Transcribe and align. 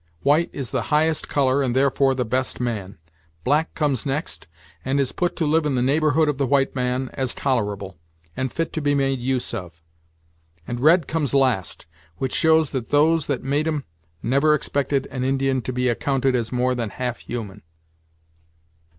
White 0.23 0.49
is 0.51 0.71
the 0.71 0.81
highest 0.89 1.29
color, 1.29 1.61
and 1.61 1.75
therefore 1.75 2.15
the 2.15 2.25
best 2.25 2.59
man; 2.59 2.97
black 3.43 3.75
comes 3.75 4.03
next, 4.03 4.47
and 4.83 4.99
is 4.99 5.11
put 5.11 5.35
to 5.35 5.45
live 5.45 5.63
in 5.63 5.75
the 5.75 5.81
neighborhood 5.83 6.27
of 6.27 6.39
the 6.39 6.47
white 6.47 6.73
man, 6.75 7.11
as 7.13 7.35
tolerable, 7.35 7.99
and 8.35 8.51
fit 8.51 8.73
to 8.73 8.81
be 8.81 8.95
made 8.95 9.19
use 9.19 9.53
of; 9.53 9.83
and 10.67 10.79
red 10.79 11.05
comes 11.07 11.35
last, 11.35 11.85
which 12.17 12.33
shows 12.33 12.71
that 12.71 12.89
those 12.89 13.27
that 13.27 13.43
made 13.43 13.67
'em 13.67 13.83
never 14.23 14.55
expected 14.55 15.05
an 15.11 15.23
Indian 15.23 15.61
to 15.61 15.71
be 15.71 15.87
accounted 15.87 16.35
as 16.35 16.51
more 16.51 16.73
than 16.73 16.89
half 16.89 17.19
human." 17.19 17.61